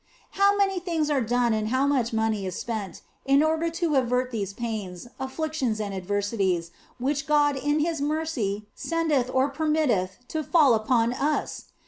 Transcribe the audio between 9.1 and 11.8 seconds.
or permitteth to fall upon us